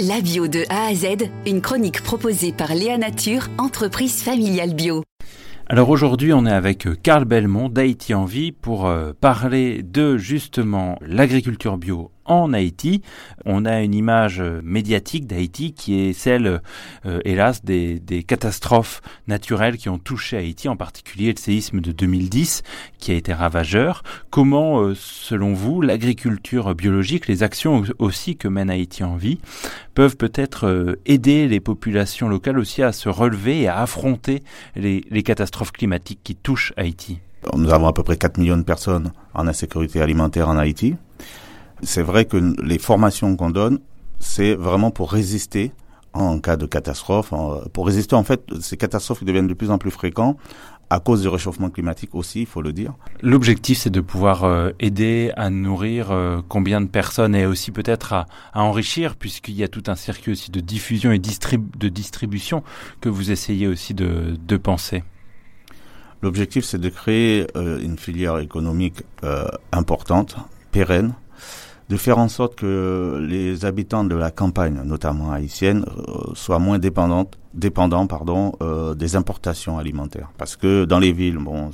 La 0.00 0.20
bio 0.20 0.48
de 0.48 0.64
A 0.70 0.86
à 0.86 0.94
Z, 0.94 1.30
une 1.46 1.60
chronique 1.60 2.02
proposée 2.02 2.52
par 2.52 2.74
Léa 2.74 2.98
Nature, 2.98 3.46
entreprise 3.58 4.24
familiale 4.24 4.74
bio. 4.74 5.04
Alors 5.68 5.88
aujourd'hui, 5.88 6.32
on 6.32 6.46
est 6.46 6.52
avec 6.52 6.88
Carl 7.00 7.24
Belmont 7.24 7.68
d'Haïti 7.68 8.12
en 8.12 8.24
vie 8.24 8.50
pour 8.50 8.86
euh, 8.86 9.12
parler 9.12 9.84
de 9.84 10.16
justement 10.16 10.98
l'agriculture 11.00 11.78
bio 11.78 12.10
en 12.24 12.52
Haïti. 12.52 13.02
On 13.44 13.64
a 13.64 13.82
une 13.82 13.94
image 13.94 14.40
euh, 14.40 14.60
médiatique 14.62 15.26
d'Haïti 15.26 15.72
qui 15.72 16.00
est 16.00 16.12
celle, 16.12 16.60
euh, 17.06 17.20
hélas, 17.24 17.64
des, 17.64 18.00
catastrophes 18.26 19.02
naturelles 19.26 19.76
qui 19.76 19.88
ont 19.88 19.98
touché 19.98 20.36
Haïti, 20.36 20.68
en 20.68 20.76
particulier 20.76 21.32
le 21.32 21.38
séisme 21.38 21.80
de 21.80 21.92
2010 21.92 22.62
qui 22.98 23.12
a 23.12 23.14
été 23.14 23.32
ravageur. 23.32 24.02
Comment, 24.30 24.80
euh, 24.80 24.94
selon 24.94 25.52
vous, 25.52 25.82
l'agriculture 25.82 26.74
biologique, 26.74 27.26
les 27.26 27.42
actions 27.42 27.84
aussi 27.98 28.36
que 28.36 28.48
mène 28.48 28.70
Haïti 28.70 29.04
en 29.04 29.16
vie, 29.16 29.38
peuvent 29.94 30.16
peut-être 30.16 30.98
aider 31.06 31.46
les 31.48 31.60
populations 31.60 32.28
locales 32.28 32.58
aussi 32.58 32.82
à 32.82 32.92
se 32.92 33.08
relever 33.08 33.62
et 33.62 33.68
à 33.68 33.80
affronter 33.80 34.42
les, 34.74 35.04
les 35.10 35.22
catastrophes 35.22 35.72
climatiques 35.72 36.20
qui 36.24 36.34
touchent 36.34 36.72
Haïti? 36.76 37.18
Nous 37.52 37.70
avons 37.72 37.88
à 37.88 37.92
peu 37.92 38.02
près 38.02 38.16
4 38.16 38.38
millions 38.38 38.56
de 38.56 38.62
personnes 38.62 39.12
en 39.34 39.46
insécurité 39.46 40.00
alimentaire 40.00 40.48
en 40.48 40.56
Haïti 40.56 40.96
c'est 41.84 42.02
vrai 42.02 42.24
que 42.24 42.36
les 42.62 42.78
formations 42.78 43.36
qu'on 43.36 43.50
donne, 43.50 43.78
c'est 44.18 44.54
vraiment 44.54 44.90
pour 44.90 45.12
résister 45.12 45.72
en 46.12 46.38
cas 46.38 46.56
de 46.56 46.66
catastrophe, 46.66 47.32
pour 47.72 47.86
résister 47.86 48.14
en 48.14 48.22
fait, 48.22 48.42
ces 48.60 48.76
catastrophes 48.76 49.18
qui 49.18 49.24
deviennent 49.24 49.48
de 49.48 49.54
plus 49.54 49.70
en 49.70 49.78
plus 49.78 49.90
fréquentes 49.90 50.38
à 50.90 51.00
cause 51.00 51.22
du 51.22 51.28
réchauffement 51.28 51.70
climatique 51.70 52.14
aussi, 52.14 52.42
il 52.42 52.46
faut 52.46 52.62
le 52.62 52.72
dire. 52.72 52.92
L'objectif, 53.22 53.78
c'est 53.78 53.90
de 53.90 54.00
pouvoir 54.00 54.44
euh, 54.44 54.70
aider 54.78 55.32
à 55.36 55.50
nourrir 55.50 56.10
euh, 56.10 56.40
combien 56.48 56.80
de 56.80 56.86
personnes 56.86 57.34
et 57.34 57.46
aussi 57.46 57.70
peut-être 57.70 58.12
à, 58.12 58.26
enrichir, 58.54 59.16
puisqu'il 59.16 59.54
y 59.54 59.64
a 59.64 59.68
tout 59.68 59.82
un 59.86 59.94
circuit 59.94 60.32
aussi 60.32 60.50
de 60.50 60.60
diffusion 60.60 61.10
et 61.10 61.18
de 61.18 61.88
distribution 61.88 62.62
que 63.00 63.08
vous 63.08 63.30
essayez 63.30 63.66
aussi 63.66 63.94
de, 63.94 64.56
penser. 64.56 65.02
L'objectif, 66.22 66.64
c'est 66.64 66.78
de 66.78 66.88
créer 66.88 67.46
euh, 67.56 67.80
une 67.80 67.98
filière 67.98 68.38
économique 68.38 69.02
importante, 69.72 70.36
pérenne, 70.70 71.14
de 71.88 71.96
faire 71.96 72.18
en 72.18 72.28
sorte 72.28 72.54
que 72.54 73.24
les 73.28 73.64
habitants 73.64 74.04
de 74.04 74.14
la 74.14 74.30
campagne, 74.30 74.80
notamment 74.84 75.32
haïtienne, 75.32 75.84
euh, 75.86 76.32
soient 76.34 76.58
moins 76.58 76.78
dépendants, 76.78 77.28
euh, 78.62 78.94
des 78.94 79.16
importations 79.16 79.78
alimentaires. 79.78 80.30
Parce 80.38 80.56
que 80.56 80.86
dans 80.86 80.98
les 80.98 81.12
villes, 81.12 81.36
bon, 81.36 81.70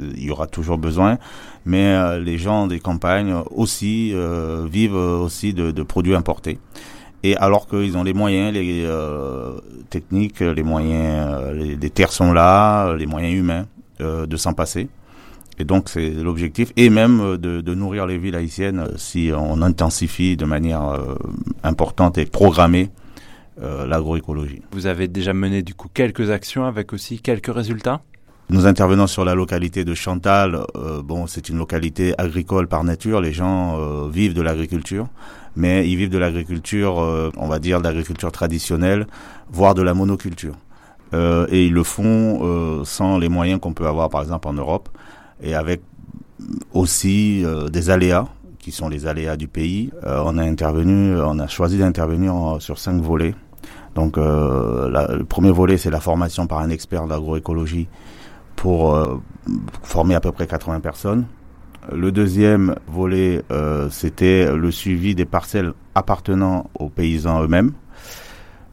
il 0.00 0.22
y 0.22 0.30
aura 0.30 0.46
toujours 0.46 0.78
besoin, 0.78 1.18
mais 1.66 1.84
euh, 1.84 2.18
les 2.18 2.38
gens 2.38 2.66
des 2.66 2.80
campagnes 2.80 3.34
aussi 3.50 4.14
vivent 4.70 4.94
aussi 4.94 5.52
de, 5.52 5.82
produits 5.82 6.14
importés. 6.14 6.58
Et 7.22 7.36
alors 7.36 7.66
qu'ils 7.66 7.96
ont 7.96 8.04
les 8.04 8.14
moyens, 8.14 8.54
les 8.54 8.88
techniques, 9.90 10.40
les 10.40 10.62
moyens, 10.62 11.52
les, 11.52 11.90
terres 11.90 12.12
sont 12.12 12.32
là, 12.32 12.94
les 12.94 13.06
moyens 13.06 13.34
humains 13.34 13.66
de 14.00 14.36
s'en 14.36 14.54
passer. 14.54 14.88
Et 15.58 15.64
donc 15.64 15.88
c'est 15.88 16.10
l'objectif, 16.10 16.72
et 16.76 16.90
même 16.90 17.20
euh, 17.20 17.38
de, 17.38 17.60
de, 17.60 17.74
nourrir 17.74 18.06
les 18.06 18.18
villes 18.18 18.36
haïtiennes 18.36 18.80
euh, 18.80 18.96
si 18.96 19.30
on 19.34 19.62
intensifie 19.62 20.36
de 20.36 20.44
manière 20.44 20.84
euh, 20.84 21.14
importante 21.62 22.18
et 22.18 22.26
programmée 22.26 22.90
euh, 23.62 23.86
l'agroécologie. 23.86 24.60
Vous 24.72 24.86
avez 24.86 25.08
déjà 25.08 25.32
mené 25.32 25.62
du 25.62 25.72
coup 25.72 25.88
quelques 25.88 26.30
actions 26.30 26.66
avec 26.66 26.92
aussi 26.92 27.20
quelques 27.20 27.52
résultats? 27.52 28.02
Nous 28.50 28.66
intervenons 28.66 29.06
sur 29.06 29.24
la 29.24 29.34
localité 29.34 29.82
de 29.82 29.94
Chantal. 29.94 30.60
Euh, 30.76 31.00
bon, 31.02 31.26
c'est 31.26 31.48
une 31.48 31.56
localité 31.56 32.12
agricole 32.18 32.68
par 32.68 32.84
nature. 32.84 33.22
Les 33.22 33.32
gens 33.32 33.80
euh, 33.80 34.10
vivent 34.10 34.34
de 34.34 34.42
l'agriculture, 34.42 35.08
mais 35.56 35.88
ils 35.88 35.96
vivent 35.96 36.10
de 36.10 36.18
l'agriculture, 36.18 36.96
on 37.38 37.48
va 37.48 37.58
dire, 37.58 37.78
de 37.78 37.84
l'agriculture 37.84 38.30
traditionnelle, 38.30 39.06
voire 39.50 39.74
de 39.74 39.80
la 39.80 39.94
monoculture. 39.94 40.56
et 41.14 41.64
ils 41.66 41.72
le 41.72 41.82
font 41.82 42.84
sans 42.84 43.16
les 43.16 43.30
moyens 43.30 43.58
qu'on 43.58 43.72
peut 43.72 43.86
avoir, 43.86 44.10
par 44.10 44.20
exemple, 44.20 44.48
en 44.48 44.52
Europe 44.52 44.90
et 45.42 45.54
avec 45.54 45.82
aussi 46.72 47.44
euh, 47.44 47.68
des 47.68 47.90
aléas 47.90 48.28
qui 48.58 48.72
sont 48.72 48.88
les 48.88 49.06
aléas 49.06 49.36
du 49.36 49.48
pays. 49.48 49.90
Euh, 50.04 50.22
on 50.24 50.38
a 50.38 50.42
intervenu, 50.42 51.16
on 51.20 51.38
a 51.38 51.46
choisi 51.46 51.78
d'intervenir 51.78 52.56
sur 52.60 52.78
cinq 52.78 53.00
volets. 53.00 53.34
Donc 53.94 54.18
euh, 54.18 55.16
le 55.16 55.24
premier 55.24 55.50
volet, 55.50 55.78
c'est 55.78 55.90
la 55.90 56.00
formation 56.00 56.46
par 56.46 56.58
un 56.58 56.70
expert 56.70 57.06
d'agroécologie 57.06 57.88
pour 58.56 58.98
former 59.82 60.14
à 60.14 60.20
peu 60.20 60.32
près 60.32 60.46
80 60.46 60.80
personnes. 60.80 61.26
Le 61.92 62.10
deuxième 62.10 62.74
volet, 62.88 63.42
c'était 63.90 64.50
le 64.50 64.70
suivi 64.70 65.14
des 65.14 65.26
parcelles 65.26 65.72
appartenant 65.94 66.68
aux 66.78 66.88
paysans 66.88 67.42
eux-mêmes 67.42 67.72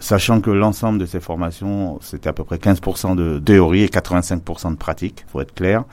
sachant 0.00 0.40
que 0.40 0.50
l'ensemble 0.50 0.98
de 0.98 1.06
ces 1.06 1.20
formations, 1.20 1.98
c'était 2.00 2.28
à 2.28 2.32
peu 2.32 2.42
près 2.42 2.56
15% 2.56 3.14
de 3.14 3.38
théorie 3.38 3.82
et 3.82 3.88
85% 3.88 4.72
de 4.72 4.76
pratique, 4.76 5.24
faut 5.28 5.40
être 5.40 5.54
clair. 5.54 5.84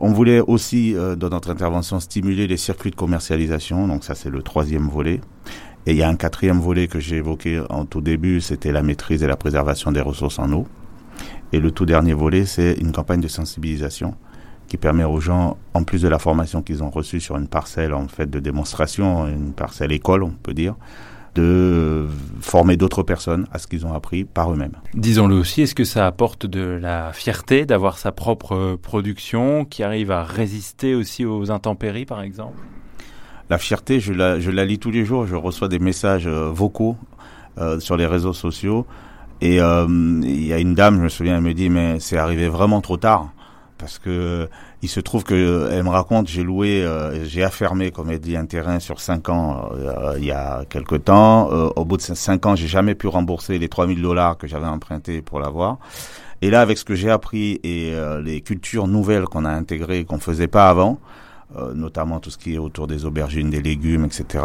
On 0.00 0.12
voulait 0.12 0.40
aussi, 0.40 0.94
euh, 0.94 1.16
dans 1.16 1.30
notre 1.30 1.50
intervention, 1.50 1.98
stimuler 1.98 2.46
les 2.46 2.58
circuits 2.58 2.90
de 2.90 2.96
commercialisation, 2.96 3.88
donc 3.88 4.04
ça 4.04 4.14
c'est 4.14 4.30
le 4.30 4.42
troisième 4.42 4.88
volet. 4.88 5.20
Et 5.86 5.92
il 5.92 5.96
y 5.96 6.02
a 6.02 6.08
un 6.08 6.16
quatrième 6.16 6.60
volet 6.60 6.86
que 6.88 7.00
j'ai 7.00 7.16
évoqué 7.16 7.60
en 7.68 7.84
tout 7.84 8.00
début, 8.00 8.40
c'était 8.40 8.72
la 8.72 8.82
maîtrise 8.82 9.22
et 9.22 9.26
la 9.26 9.36
préservation 9.36 9.92
des 9.92 10.00
ressources 10.00 10.38
en 10.38 10.52
eau. 10.52 10.66
Et 11.52 11.58
le 11.58 11.70
tout 11.70 11.86
dernier 11.86 12.14
volet, 12.14 12.46
c'est 12.46 12.74
une 12.74 12.92
campagne 12.92 13.20
de 13.20 13.28
sensibilisation 13.28 14.14
qui 14.66 14.76
permet 14.76 15.04
aux 15.04 15.20
gens, 15.20 15.58
en 15.74 15.84
plus 15.84 16.02
de 16.02 16.08
la 16.08 16.18
formation 16.18 16.62
qu'ils 16.62 16.82
ont 16.82 16.90
reçue 16.90 17.20
sur 17.20 17.36
une 17.36 17.48
parcelle 17.48 17.92
en 17.92 18.08
fait 18.08 18.30
de 18.30 18.40
démonstration, 18.40 19.26
une 19.26 19.52
parcelle 19.52 19.92
école, 19.92 20.22
on 20.22 20.30
peut 20.30 20.54
dire, 20.54 20.74
de 21.34 22.06
former 22.40 22.76
d'autres 22.76 23.02
personnes 23.02 23.46
à 23.52 23.58
ce 23.58 23.66
qu'ils 23.66 23.86
ont 23.86 23.92
appris 23.92 24.24
par 24.24 24.52
eux-mêmes. 24.52 24.76
Disons-le 24.94 25.34
aussi, 25.34 25.62
est-ce 25.62 25.74
que 25.74 25.84
ça 25.84 26.06
apporte 26.06 26.46
de 26.46 26.60
la 26.60 27.12
fierté 27.12 27.66
d'avoir 27.66 27.98
sa 27.98 28.12
propre 28.12 28.76
production 28.80 29.64
qui 29.64 29.82
arrive 29.82 30.10
à 30.10 30.22
résister 30.22 30.94
aussi 30.94 31.24
aux 31.24 31.50
intempéries, 31.50 32.06
par 32.06 32.22
exemple? 32.22 32.58
La 33.50 33.58
fierté, 33.58 34.00
je 34.00 34.12
la, 34.12 34.40
je 34.40 34.50
la 34.50 34.64
lis 34.64 34.78
tous 34.78 34.90
les 34.90 35.04
jours. 35.04 35.26
Je 35.26 35.36
reçois 35.36 35.68
des 35.68 35.78
messages 35.78 36.26
euh, 36.26 36.50
vocaux 36.50 36.96
euh, 37.58 37.78
sur 37.78 37.96
les 37.96 38.06
réseaux 38.06 38.32
sociaux. 38.32 38.86
Et 39.40 39.60
euh, 39.60 39.86
il 40.22 40.46
y 40.46 40.52
a 40.52 40.58
une 40.58 40.74
dame, 40.74 40.96
je 40.96 41.02
me 41.02 41.08
souviens, 41.08 41.36
elle 41.36 41.42
me 41.42 41.52
dit, 41.52 41.68
mais 41.68 42.00
c'est 42.00 42.16
arrivé 42.16 42.48
vraiment 42.48 42.80
trop 42.80 42.96
tard 42.96 43.30
parce 43.78 43.98
que 43.98 44.48
il 44.82 44.88
se 44.88 45.00
trouve 45.00 45.24
que 45.24 45.68
elle 45.70 45.82
me 45.82 45.88
raconte 45.88 46.28
j'ai 46.28 46.42
loué 46.42 46.82
euh, 46.82 47.24
j'ai 47.24 47.42
affermé 47.42 47.90
comme 47.90 48.10
elle 48.10 48.20
dit 48.20 48.36
un 48.36 48.46
terrain 48.46 48.78
sur 48.78 49.00
cinq 49.00 49.28
ans 49.28 49.70
euh, 49.74 50.14
il 50.18 50.24
y 50.24 50.30
a 50.30 50.64
quelque 50.68 50.96
temps. 50.96 51.50
Euh, 51.52 51.68
au 51.76 51.84
bout 51.84 51.96
de 51.96 52.02
cinq 52.02 52.46
ans 52.46 52.56
j'ai 52.56 52.68
jamais 52.68 52.94
pu 52.94 53.08
rembourser 53.08 53.58
les 53.58 53.68
3000 53.68 54.00
dollars 54.00 54.38
que 54.38 54.46
j'avais 54.46 54.66
emprunté 54.66 55.22
pour 55.22 55.40
l'avoir. 55.40 55.78
Et 56.42 56.50
là 56.50 56.60
avec 56.60 56.78
ce 56.78 56.84
que 56.84 56.94
j'ai 56.94 57.10
appris 57.10 57.60
et 57.62 57.94
les 58.22 58.40
cultures 58.42 58.86
nouvelles 58.86 59.24
qu'on 59.24 59.44
a 59.44 59.50
intégrées 59.50 60.04
qu'on 60.04 60.18
faisait 60.18 60.48
pas 60.48 60.68
avant 60.68 60.98
notamment 61.74 62.20
tout 62.20 62.30
ce 62.30 62.36
qui 62.36 62.54
est 62.54 62.58
autour 62.58 62.86
des 62.86 63.04
aubergines 63.06 63.48
des 63.48 63.62
légumes 63.62 64.04
etc 64.04 64.44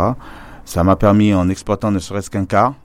ça 0.64 0.84
m'a 0.84 0.96
permis 0.96 1.34
en 1.34 1.50
exploitant 1.50 1.92
ne 1.92 2.00
serait-ce 2.00 2.30
qu'un 2.30 2.46
quart 2.46 2.76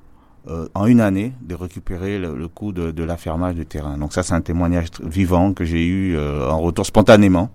euh, 0.47 0.69
en 0.75 0.85
une 0.85 1.01
année 1.01 1.33
de 1.41 1.55
récupérer 1.55 2.19
le, 2.19 2.49
coût 2.49 2.73
de, 2.73 2.91
de 2.91 3.03
l'affermage 3.03 3.55
du 3.55 3.65
terrain. 3.65 3.97
Donc 3.97 4.13
ça, 4.13 4.23
c'est 4.23 4.35
un 4.35 4.43
témoignage 4.43 4.89
vivant 5.03 5.55
que 5.55 5.65
j'ai 5.65 5.87
eu 5.87 6.17
euh, 6.17 6.51
en 6.51 6.61
retour 6.61 6.85
spontanément. 6.85 7.51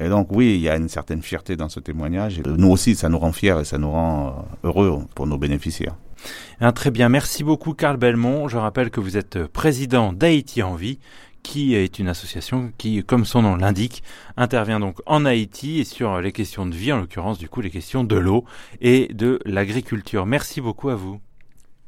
Et 0.00 0.08
donc 0.10 0.28
oui, 0.30 0.54
il 0.54 0.60
y 0.60 0.68
a 0.68 0.76
une 0.76 0.90
certaine 0.90 1.22
fierté 1.22 1.56
dans 1.56 1.70
ce 1.70 1.80
témoignage. 1.80 2.38
Et 2.38 2.42
nous 2.44 2.70
aussi, 2.70 2.94
ça 2.94 3.08
nous 3.08 3.18
rend 3.18 3.32
fiers 3.32 3.56
et 3.60 3.64
ça 3.64 3.78
nous 3.78 3.90
rend 3.90 4.46
euh, 4.64 4.68
heureux 4.68 5.02
pour 5.14 5.26
nos 5.26 5.38
bénéficiaires. 5.38 5.96
Ah, 6.60 6.72
très 6.72 6.90
bien, 6.90 7.08
merci 7.08 7.42
beaucoup 7.42 7.72
Carl 7.72 7.96
Belmont. 7.96 8.48
Je 8.48 8.58
rappelle 8.58 8.90
que 8.90 9.00
vous 9.00 9.16
êtes 9.16 9.46
président 9.46 10.12
d'Haïti 10.12 10.62
en 10.62 10.74
vie 10.74 10.98
qui 11.42 11.74
est 11.74 11.98
une 11.98 12.08
association 12.08 12.70
qui, 12.76 13.02
comme 13.02 13.24
son 13.24 13.40
nom 13.40 13.56
l'indique, 13.56 14.02
intervient 14.36 14.78
donc 14.78 14.98
en 15.06 15.24
Haïti 15.24 15.80
et 15.80 15.84
sur 15.84 16.20
les 16.20 16.32
questions 16.32 16.66
de 16.66 16.74
vie, 16.74 16.92
en 16.92 16.98
l'occurrence 16.98 17.38
du 17.38 17.48
coup 17.48 17.62
les 17.62 17.70
questions 17.70 18.04
de 18.04 18.16
l'eau 18.16 18.44
et 18.82 19.08
de 19.14 19.38
l'agriculture. 19.46 20.26
Merci 20.26 20.60
beaucoup 20.60 20.90
à 20.90 20.96
vous. 20.96 21.18